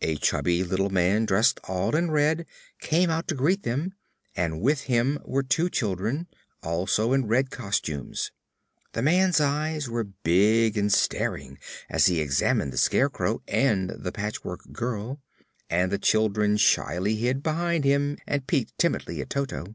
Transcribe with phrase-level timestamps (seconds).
[0.00, 2.46] A chubby little man, dressed all in red,
[2.80, 3.92] came out to greet them,
[4.34, 6.28] and with him were two children,
[6.62, 8.30] also in red costumes.
[8.94, 11.58] The man's eyes were big and staring
[11.90, 15.20] as he examined the Scarecrow and the Patchwork Girl,
[15.68, 19.74] and the children shyly hid behind him and peeked timidly at Toto.